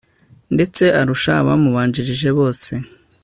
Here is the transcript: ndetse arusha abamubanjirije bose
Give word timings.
ndetse 0.55 0.83
arusha 0.99 1.31
abamubanjirije 1.41 2.29
bose 2.37 2.71